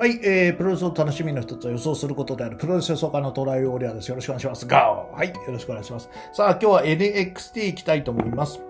[0.00, 4.08] はい、えー、プロレスの楽しみの一つは予想することであるプロレス予想家のトライオーリアです。
[4.08, 4.66] よろしくお願いします。
[4.66, 6.08] ガーはい、よろしくお願いします。
[6.32, 8.62] さあ、今日は NXT 行きたいと思います。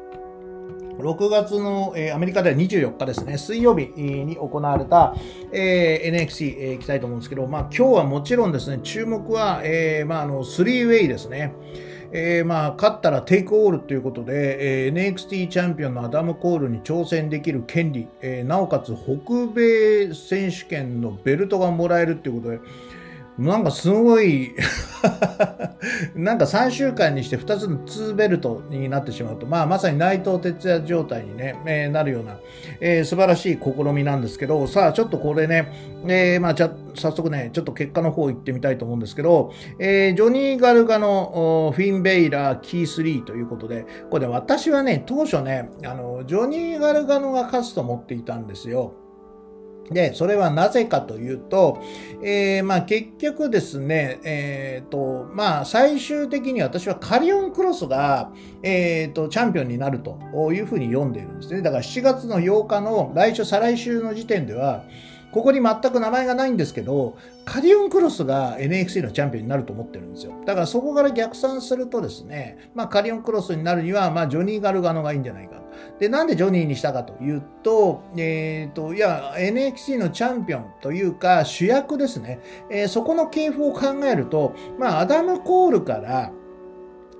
[0.98, 5.14] 6月の、えー、アメリカでは24日ですね、水曜日に行われた、
[5.52, 11.54] えー、NXT、えー、行きたいと思うんですけど、まあ今日はもちろんですね、注目は、えー、まああの、3ウェイですね。
[12.12, 22.60] えー、まあ、勝ったらテイクオールということで、えー、NXT チャンピオンのアダム・コールに挑戦できる権利、えー、なおかつ北米選手権のベルトがもらえるということで、
[23.40, 24.54] なんかすごい
[26.14, 32.38] なんか3週間にして2つの2ベルトになってしまうと、まあまさに内藤哲也状態にね、えー、なるような、
[32.80, 35.72] えー、素晴らしい試みなんですけど、さあちょっとこれね、
[36.06, 48.92] えー、まあじゃ、早速ね、ちょっと結果の方行ってみたいと思うんですけど、えー、ジョニー・ガルガのフィン・ベイラー、キー3ということで、これ私はね、当初ね、あの、ジョニー・ガルガノが勝つと思っていたんですよ。
[49.90, 51.80] で、それはなぜかというと、
[52.22, 60.18] えー、まあ結局ですね、えっ、ー、と、まあ最終的に私はカリオンクロスが、えっ、ー、と、チャンピオンになると
[60.52, 61.62] いうふうに読んでいるんですね。
[61.62, 64.84] だから7月の8日の来週、再来週の時点では、
[65.32, 70.32] ここに全く名前がないんですけど、カリオンクロスが NXT のチャンピオンになると思ってるんですよ。
[70.44, 75.60] だからそこから逆算するとですね、まあカリオンクロスになるには、まあジョニー・ガルガノがいいんじゃないか。
[75.98, 82.40] で、なんでジョニーにしたかというと、えっ、ー、と、いや、NXT のチャンピオンというか主役ですね。
[82.70, 86.32] えー、そこの系譜を考えると、まあアダム・コールから、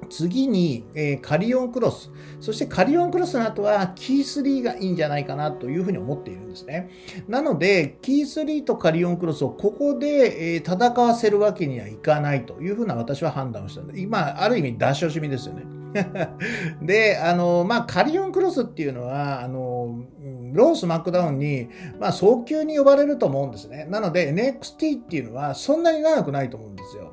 [0.09, 2.11] 次に、えー、カリオンクロス。
[2.41, 6.91] そしてカリオンクロスの後はキー3がいいんじゃないかなというふうに思っているんですね。
[7.29, 15.65] なので、キー3とカリオンクロスをここで、えー、戦わせるわけにはいかないというふうな私は判断をしたんで、今、ある意味脱所しみですよね。
[16.83, 20.05] で、あの、まあ、カリオンクロスっていうのは、あの、
[20.53, 23.87] ロースマックダウンに、まあ、早急に呼ばれると思うんですね。
[23.91, 27.13] なので、NXT っていうのはそんなに長くないと思うんですよ。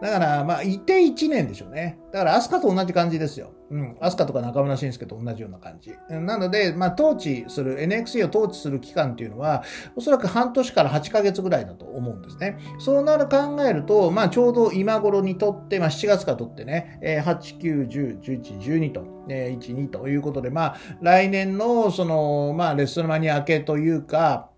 [0.00, 1.98] だから、まあ、いて1年でしょうね。
[2.12, 3.52] だから、アスカと同じ感じですよ。
[3.70, 3.96] うん。
[3.98, 5.92] アスカとか中村慎介と同じような感じ。
[6.10, 9.64] なので、まあ、統治する、NXT を統治する期間っていうのは、
[9.96, 12.58] おそらく半年から8ヶ月ぐらいだと思うんですね。
[12.78, 24.51] そうなる考えると、まあ、ちょうど今頃にとって、まあ、7月からとってね、えー、8、9、10、11、12と、えー、1、2ということで、まあ、来年の、その、まあ、レストラマニア明けというか、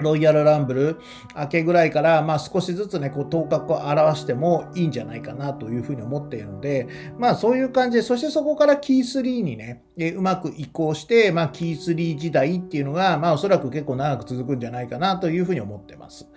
[0.00, 1.00] ロイヤルランブル
[1.36, 6.88] 明けぐらいから、まあ少しずつね、こう頭角を表してもいいんじゃないかなというふうに思っているので、
[7.18, 16.28] まあそういう感じで、そしてそこからキー3にね、えうまく移行して、まあキー3時代っていうのが、まあおそらく結構長く続くんじゃないかなというふうに思ってます。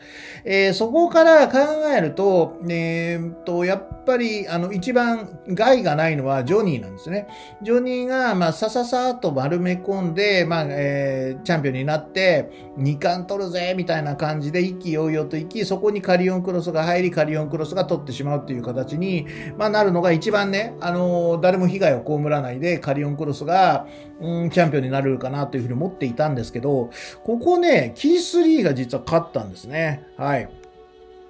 [0.45, 1.57] えー、そこから考
[1.95, 7.27] えると、えー、と、やっぱり、あの、一番害がないのはジョニーなんですね。
[7.61, 19.25] ジョニーが、まあさささっと丸め込んで、まあ、えー、チャンピオンになって、2冠取るぜみたいな感じで意気揚々と行き、そこにカリオンクロスが入り、カリオンクロスが取ってしまうっていう形に、
[19.57, 23.87] まあ、なるのが一番ね、あのー、誰も被害を被らないで、カリオンクロスが、
[24.19, 26.89] うん、チャンピオンになるかなというふうに思っていたんですけど、
[27.23, 30.05] ここね、キー3が実は勝ったんですね。
[30.17, 30.49] はい。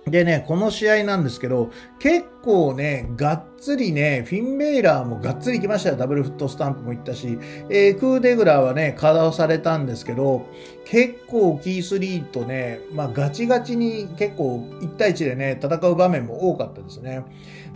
[0.07, 1.69] でね、この試合なんですけど、
[1.99, 5.95] 結構ね、がっつりね、フィンベイラーもがっつり来ましたよ。
[5.95, 7.39] ダブルフットスタンプも行ったし、
[7.69, 10.45] えー、クーデグラーはね、稼働されたんですけど、
[10.85, 17.23] 結構キー3とね、まあガチガチに結構1対1でね、戦う場面も多かったですね。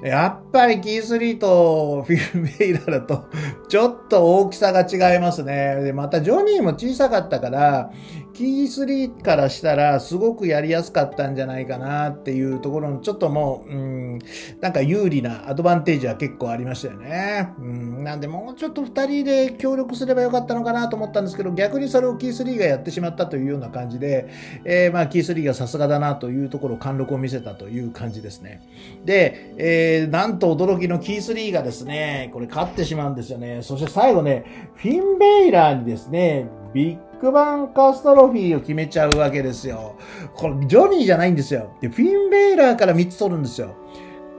[0.03, 3.25] やっぱりキー3とフィンベイラーだと、
[3.67, 5.81] ちょっと大きさが違いますね。
[5.83, 7.91] で、またジョニーも小さかったから、
[8.33, 14.19] キー3からしたらすごくやりやすかったんじゃないかなっていうところの、ちょっともう、うん、
[14.61, 17.53] なんか有利なアドバンテージは結構ありましたよね。
[17.59, 24.29] うん、なんでもうちょっと2人で協力すればよかったのかなと思ったんですけど、逆にそれをキー3がやってしまったというような感じで、
[24.65, 28.67] えー、まあキー3がさすがだなというところ、貫禄を見せたという感じですね。
[29.05, 33.59] で、えー、なんと驚きのキー3がですね、これ勝ってしまうんですよね。
[33.61, 39.97] そして最後ね、フィンベイラーにですね、ビッグバンカストロフィーを決めちゃうわけですよ。
[40.33, 41.75] これ、ジョニーじゃないんですよ。
[41.79, 43.75] で、フィンベイラーから3つ取るんですよ。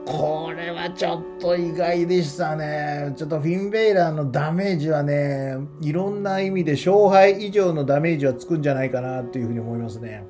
[0.05, 3.13] これはちょっと意外でしたね。
[3.15, 10.25] ちょっとフィンベイラーのダメージはね、いろんな意味で勝敗以上のダメージはつくんじゃないかなっていうふうに思いますね。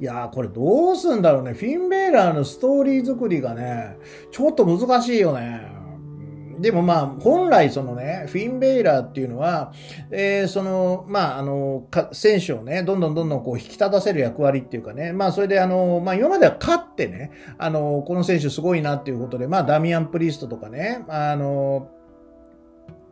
[0.00, 1.52] いやー、これどうすんだろうね。
[1.52, 3.96] フィンベイラーのストーリー作りがね、
[4.30, 5.75] ちょっと難しいよね。
[6.58, 9.72] でもまあ、本来そのね、フィンベイラーっていうのは、
[10.10, 21.90] えー、その、まあ、あの、選手をね、どんどんどんどんこう引き立たせる役割っていうかね、まあ、それであの、まあ、今までは勝ってね、あの、この選手すごいなっていうことで、まあ、ダミアン・プリストとかね、あの、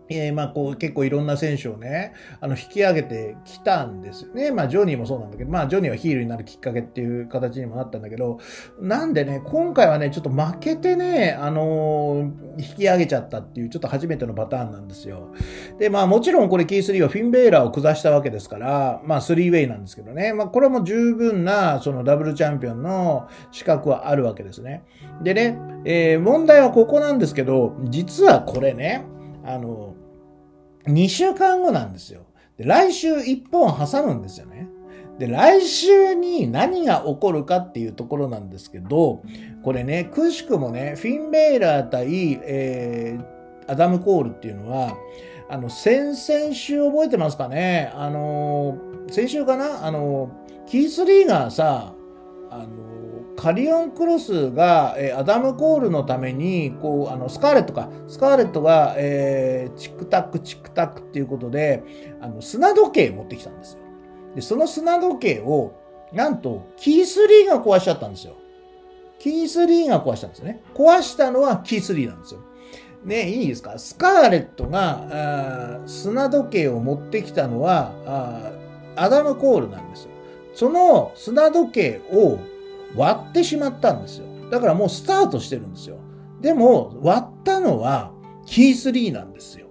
[0.08, 4.50] えー、まあこう結構いろんな選手をね、あの引き上げてきたんですよね。
[4.50, 8.38] まあジョニーもそうなんだけど、まあジョニーはヒールになるきっかけっていう形にもなったんだけど、
[8.80, 15.34] なんでね、今回はね、ちょっと負けてね、あのー、引き上げちゃったっていうちょっと初めてのパターンなんですよ。
[15.78, 24.84] で、まあもちろんこれキー3はフィンベーラーを下したわけですから、まあ3ウェイなんですけどね、まあこれも十分なそのダブルチャンピオンの資格はあるわけですね。
[25.22, 29.04] でね、えー、問題はここなんですけど、実はこれね、
[29.44, 29.94] あの、
[30.86, 32.22] 2週間後なんですよ。
[32.56, 34.68] で来週1本挟むんですよね。
[35.18, 39.22] で、来週に何が起こるかっていうところなんですけど、
[39.62, 44.96] これね、くしくもね、フィンベイラー対、えー、アダム・コールっていうのは、
[45.48, 47.92] あの、先々週覚えてますかね？
[47.94, 48.78] あの、
[49.08, 49.86] 先週かな？
[49.86, 50.30] あの、
[50.66, 51.94] キース・リーガーさ、
[52.50, 52.66] あの、
[53.36, 61.82] カリオンクロスが、えー、アダム・コールのために、こう、あの、スカーレットか、スカーレットが、えー、チックタックチックタックっていうことで、
[62.20, 63.83] あの、砂時計持ってきたんですよ。
[64.34, 65.72] で、その砂時計を、
[66.12, 68.34] なんと、キース・リーが壊しちゃったんですよ。
[69.18, 70.62] キース・リーが壊したんですよね。
[70.74, 72.40] 壊したのはキース・リーなんですよ。
[73.04, 73.78] ね、いいですか？
[73.78, 77.92] スカーレットが、砂時計を持ってきたのは、
[78.96, 80.10] アダム・コールなんですよ。
[80.54, 82.38] その砂時計を
[82.96, 84.26] 割ってしまったんですよ。
[84.50, 85.96] だからもうスタートしてるんですよ。
[86.40, 88.12] でも、割ったのは
[88.46, 89.66] キー3なんですよ。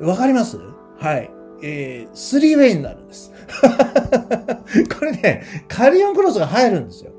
[0.00, 0.58] わかります？
[0.98, 1.30] はい。
[1.62, 3.32] えー、ウェイになるんです。
[4.98, 7.12] これね、カリオンクロスが入るんですよ。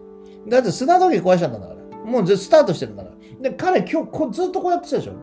[0.48, 1.78] だって砂時計壊しちゃったんだから。
[2.06, 3.50] もうスタートしてるんだから。
[3.50, 5.13] で、彼今日こずっとこうやってたでしょ。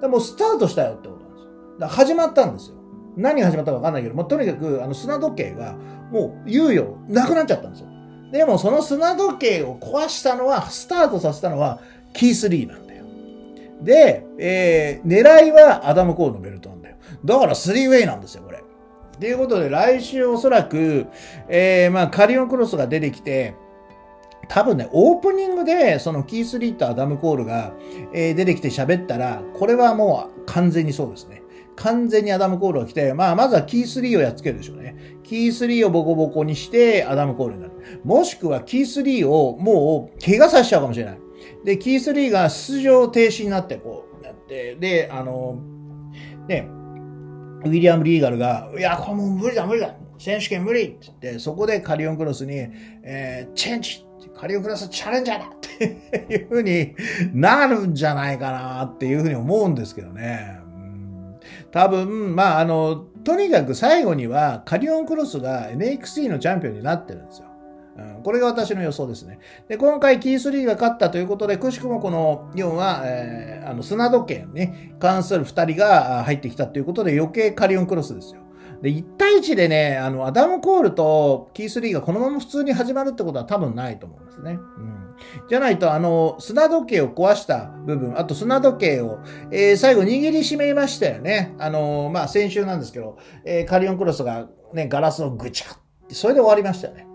[0.00, 1.50] でもうスタートしたよってことなんですよ。
[1.78, 2.76] だから始まったんですよ。
[3.16, 5.74] 何が始まったかわかんないけど、もうとにかくあの砂時計が
[6.10, 7.88] もう猶予なくなっちゃったんですよ。
[8.32, 11.80] でもその砂時計を壊したのは、スタートさせたのは
[12.12, 12.85] キースリーなんだよ。
[13.82, 16.96] で、えー、狙いはアダム・コールのベルトなんだよ。
[17.24, 18.62] だからスリーウェイなんですよ、これ。
[19.18, 21.06] ということで、来週おそらく、
[21.48, 23.54] えー、まあ、カリオンクロスが出てきて、
[24.48, 27.72] 多分ね、オープニングで、そのキース・リーとアダム・コールが、
[28.12, 31.42] えー、出てきて喋ったら、これはもう完全にそうですね。
[31.76, 34.96] 完全にアダム・コールが来て、まあ、まずはキース・リーをやっつけるでしょうね。
[35.24, 37.72] キー3をボコボコにして、アダム・コールになる。
[38.04, 41.18] もしくは、キー3をもう、怪我させちゃうかもしれない。
[41.64, 45.58] で、キース・リーが出場停止になって、こう、やって、で、あの、
[46.48, 46.68] ね、
[47.64, 49.94] ウィリアム・リーガルが、いや、これもう無理だ、無理だ。
[50.18, 52.54] 選手権無理って言って、そこでカリオンクロスに、
[53.02, 55.84] えー、チェンジカリオンクロスチャレンジャーだって
[56.34, 56.94] いうふうに
[57.32, 60.58] なるんじゃないかなっていうふうに思うんですけどね。
[61.70, 67.48] 多分、まあ、あの、とにかく最後にはカリオンクロスが NXT のチャンピオンになってるんですよ。
[67.98, 69.38] うん、これが私の予想ですね。
[69.68, 78.42] で、今回キー3が勝ったということで、くしくもこの4は、えー、あの、砂時計にね、関する2人が入ってきたということで余計カリオンクロスですよ。
[78.82, 84.52] で、1対1でね、あの、アダム・コールとキー3がこのまま普通に始まるってことは多分ないと思うんですね。
[84.52, 85.16] うん。
[85.48, 89.18] じゃないと、あの、砂時計を壊した部分、あと砂時計を、
[89.50, 91.54] えー、最後握りしめましたよね。
[91.58, 95.78] あの、まあ、先週なんですけど、えー、カリオンクロスがね、ガラスをぐちゃっ
[96.08, 97.06] て、それで終わりましたよね。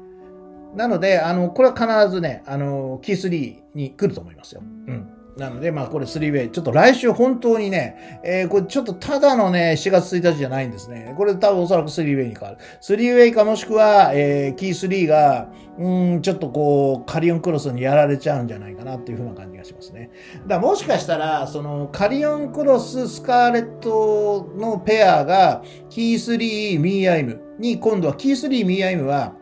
[0.76, 4.62] なので、あの、これは必ずね、あの、キー3に来ると思いますよ。
[4.62, 5.22] うん。
[5.38, 6.52] なので、まあこれ3ウェイ。
[6.52, 11.14] ちょっと来週本当にね、えー、これちょっとただのね、4月1日じゃないんですね。
[11.18, 12.58] これ多分おそらく3ウェイに変わる。
[12.82, 15.48] 3ウェイかもしくは、えー、キー3が、
[15.80, 20.12] うん、ちょっとこう、カリオンクロスにやられちゃうんじゃないかなっていうふうな感じがしますね。
[20.48, 29.34] だからもしかしたら、その、カリオンクロス、スカーレットのペアが、キー3、ミア・イムに、今度はキース・リー、ミア・イムは、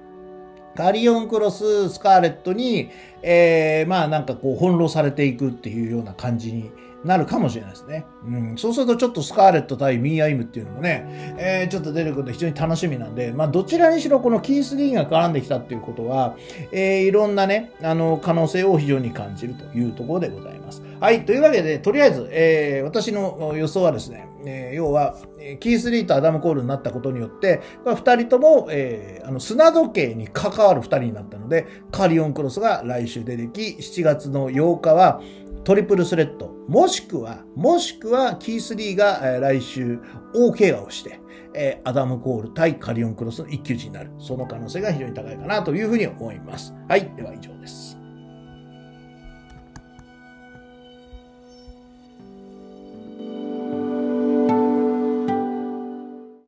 [0.79, 2.89] カリオンクロス、スカーレットに、
[3.21, 6.71] えー、まあなんかこう翻弄されていくっていうような感じに
[7.03, 8.05] なるかもしれないですね。
[8.25, 8.57] うん。
[8.57, 16.35] そうするとちょっとスカーレット対ミア・イムっていうのもね、えー、ちょっと出てくると非常に楽しみなんで、まあどちらにしろこのキース・リーが絡んできたっていうことは、
[16.71, 20.83] えー、いろんなね、あの、可能性を非常に感じるというところでございます。
[20.99, 21.25] はい。
[21.25, 25.15] というわけで、とりあえず、えー、私の予想はですね、えー、要は、
[25.61, 35.21] キース・リーとアダム・コールになったことによって、二人とも、えー、あの砂時計に関わる二人になったので、カリオン・クロスが来週出てき、7月の8日は、
[35.63, 39.99] トリプルスレッド、もしくは、もしくは、キース・リーが、え、来週、
[40.33, 41.19] 大怪我をして、
[41.53, 44.11] え、アダム・コール対カリオン・クロスの一騎打ちになる。
[44.19, 46.73] その可能性が非常に高いかなというふうに思います。
[46.87, 47.11] はい。
[47.15, 47.98] では以上です。